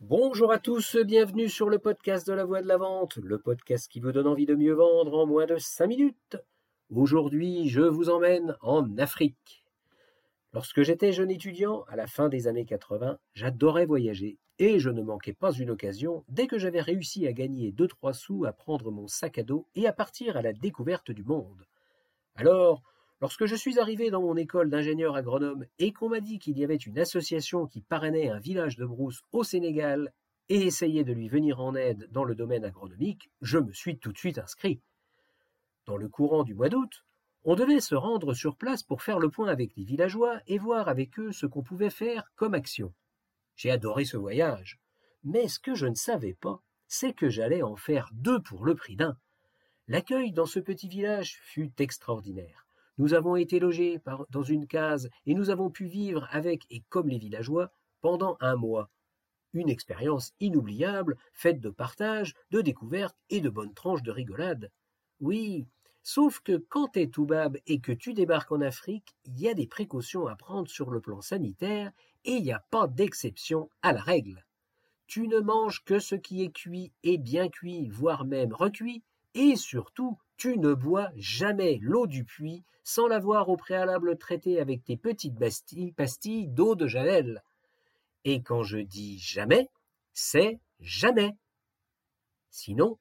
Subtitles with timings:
[0.00, 3.86] Bonjour à tous, bienvenue sur le podcast de la voix de la vente, le podcast
[3.86, 6.38] qui vous donne envie de mieux vendre en moins de 5 minutes.
[6.88, 9.62] Aujourd'hui, je vous emmène en Afrique.
[10.54, 15.02] Lorsque j'étais jeune étudiant, à la fin des années 80, j'adorais voyager et je ne
[15.02, 19.06] manquais pas une occasion dès que j'avais réussi à gagner 2-3 sous à prendre mon
[19.06, 21.66] sac à dos et à partir à la découverte du monde.
[22.36, 22.82] Alors,
[23.20, 26.64] lorsque je suis arrivé dans mon école d'ingénieur agronome et qu'on m'a dit qu'il y
[26.64, 30.12] avait une association qui parrainait un village de brousse au Sénégal
[30.48, 34.12] et essayait de lui venir en aide dans le domaine agronomique, je me suis tout
[34.12, 34.80] de suite inscrit.
[35.86, 37.04] Dans le courant du mois d'août,
[37.44, 40.88] on devait se rendre sur place pour faire le point avec les villageois et voir
[40.88, 42.92] avec eux ce qu'on pouvait faire comme action.
[43.54, 44.80] J'ai adoré ce voyage,
[45.24, 48.74] mais ce que je ne savais pas, c'est que j'allais en faire deux pour le
[48.74, 49.16] prix d'un.
[49.86, 52.66] L'accueil dans ce petit village fut extraordinaire.
[52.98, 57.08] Nous avons été logés dans une case et nous avons pu vivre avec et comme
[57.08, 58.90] les villageois pendant un mois.
[59.52, 64.70] Une expérience inoubliable, faite de partage, de découvertes et de bonnes tranches de rigolade.
[65.20, 65.66] Oui,
[66.02, 69.66] sauf que quand t'es Toubab et que tu débarques en Afrique, il y a des
[69.66, 71.90] précautions à prendre sur le plan sanitaire
[72.24, 74.44] et il n'y a pas d'exception à la règle.
[75.06, 79.02] Tu ne manges que ce qui est cuit et bien cuit, voire même recuit,
[79.34, 84.82] et surtout, tu ne bois jamais l'eau du puits sans l'avoir au préalable traitée avec
[84.82, 85.38] tes petites
[85.94, 87.42] pastilles d'eau de Javel.
[88.24, 89.68] Et quand je dis jamais,
[90.14, 91.36] c'est jamais.
[92.48, 92.98] Sinon,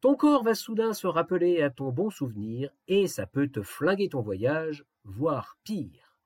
[0.00, 4.08] ton corps va soudain se rappeler à ton bon souvenir et ça peut te flinguer
[4.08, 6.16] ton voyage, voire pire.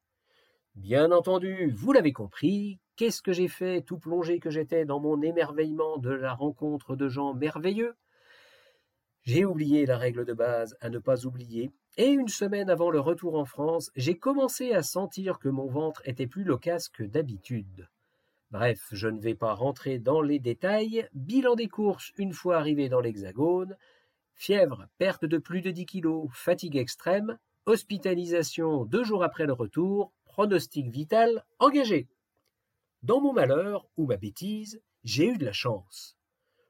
[0.75, 5.21] Bien entendu, vous l'avez compris, qu'est-ce que j'ai fait tout plongé que j'étais dans mon
[5.21, 7.95] émerveillement de la rencontre de gens merveilleux?
[9.27, 13.01] J'ai oublié la règle de base à ne pas oublier, et une semaine avant le
[13.01, 17.89] retour en France, j'ai commencé à sentir que mon ventre était plus loquace que d'habitude.
[18.53, 21.09] Bref, je ne vais pas rentrer dans les détails.
[21.13, 23.77] Bilan des courses une fois arrivé dans l'Hexagone.
[24.35, 30.13] Fièvre, perte de plus de 10 kilos, fatigue extrême, hospitalisation deux jours après le retour,
[30.27, 32.07] pronostic vital engagé.
[33.03, 36.16] Dans mon malheur ou ma bêtise, j'ai eu de la chance.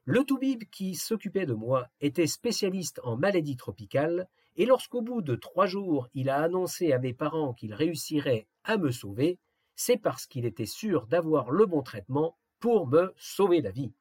[0.09, 5.35] Le toubib qui s'occupait de moi était spécialiste en maladies tropicales, et lorsqu'au bout de
[5.35, 9.37] trois jours il a annoncé à mes parents qu'il réussirait à me sauver,
[9.75, 13.91] c'est parce qu'il était sûr d'avoir le bon traitement pour me sauver la vie.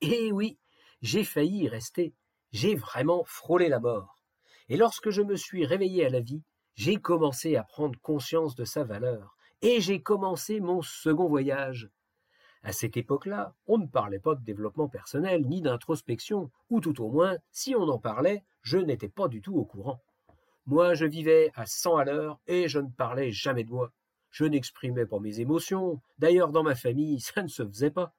[0.00, 0.58] Et oui,
[1.00, 2.12] j'ai failli rester.
[2.50, 4.20] J'ai vraiment frôlé la mort.
[4.68, 6.42] Et lorsque je me suis réveillé à la vie,
[6.74, 11.88] j'ai commencé à prendre conscience de sa valeur, et j'ai commencé mon second voyage.
[12.64, 17.10] À cette époque-là, on ne parlait pas de développement personnel ni d'introspection, ou tout au
[17.10, 20.00] moins, si on en parlait, je n'étais pas du tout au courant.
[20.64, 23.92] Moi, je vivais à cent à l'heure et je ne parlais jamais de moi.
[24.30, 26.00] Je n'exprimais pas mes émotions.
[26.18, 28.14] D'ailleurs, dans ma famille, ça ne se faisait pas.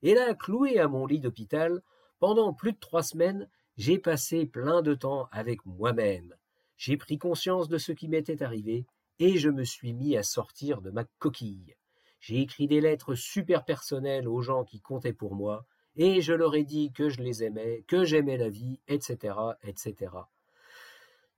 [0.00, 1.82] Et là, cloué à mon lit d'hôpital,
[2.18, 6.34] pendant plus de trois semaines, j'ai passé plein de temps avec moi-même.
[6.78, 8.86] J'ai pris conscience de ce qui m'était arrivé
[9.18, 11.76] et je me suis mis à sortir de ma coquille.
[12.22, 15.66] J'ai écrit des lettres super personnelles aux gens qui comptaient pour moi
[15.96, 19.34] et je leur ai dit que je les aimais, que j'aimais la vie, etc.,
[19.64, 19.96] etc.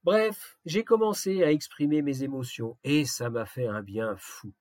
[0.04, 4.52] Bref, j'ai commencé à exprimer mes émotions et ça m'a fait un bien fou.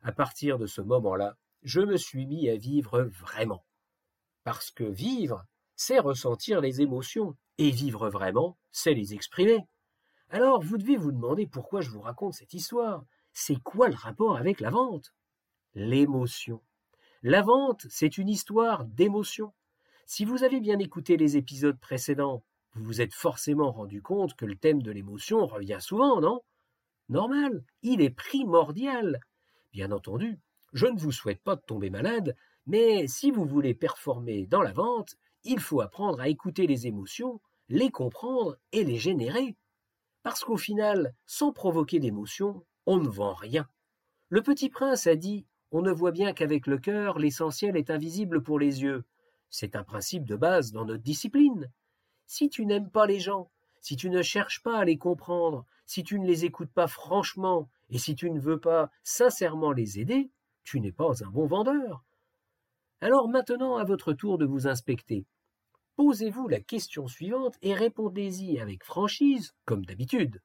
[0.00, 3.64] À partir de ce moment-là, je me suis mis à vivre vraiment.
[4.44, 9.66] Parce que vivre, c'est ressentir les émotions, et vivre vraiment, c'est les exprimer.
[10.28, 13.04] Alors vous devez vous demander pourquoi je vous raconte cette histoire.
[13.32, 15.12] C'est quoi le rapport avec la vente?
[15.74, 16.62] L'émotion.
[17.24, 19.52] La vente, c'est une histoire d'émotion.
[20.06, 24.44] Si vous avez bien écouté les épisodes précédents, vous vous êtes forcément rendu compte que
[24.44, 26.42] le thème de l'émotion revient souvent, non?
[27.08, 29.18] Normal, il est primordial.
[29.72, 30.38] Bien entendu,
[30.74, 32.36] je ne vous souhaite pas de tomber malade,
[32.66, 37.40] mais si vous voulez performer dans la vente, il faut apprendre à écouter les émotions,
[37.68, 39.56] les comprendre et les générer.
[40.22, 43.68] Parce qu'au final, sans provoquer d'émotion, on ne vend rien.
[44.28, 45.46] Le petit prince a dit
[45.76, 49.02] On ne voit bien qu'avec le cœur, l'essentiel est invisible pour les yeux.
[49.50, 51.68] C'est un principe de base dans notre discipline.
[52.28, 53.50] Si tu n'aimes pas les gens,
[53.80, 57.68] si tu ne cherches pas à les comprendre, si tu ne les écoutes pas franchement,
[57.90, 60.30] et si tu ne veux pas sincèrement les aider,
[60.62, 62.04] tu n'es pas un bon vendeur.
[63.00, 65.26] Alors maintenant à votre tour de vous inspecter.
[65.96, 70.40] Posez-vous la question suivante et répondez-y avec franchise, comme d'habitude.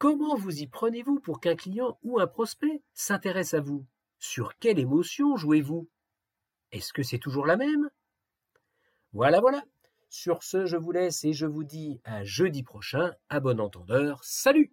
[0.00, 3.84] Comment vous y prenez-vous pour qu'un client ou un prospect s'intéresse à vous?
[4.18, 5.90] Sur quelle émotion jouez-vous?
[6.72, 7.90] Est-ce que c'est toujours la même?
[9.12, 9.62] Voilà, voilà,
[10.08, 13.12] sur ce, je vous laisse et je vous dis à jeudi prochain.
[13.28, 14.24] À bon entendeur.
[14.24, 14.72] Salut